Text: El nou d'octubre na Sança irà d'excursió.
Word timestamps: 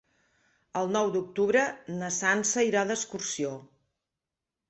El 0.79 0.87
nou 0.93 1.09
d'octubre 1.15 1.65
na 1.99 2.09
Sança 2.17 2.65
irà 2.69 2.85
d'excursió. 2.93 3.51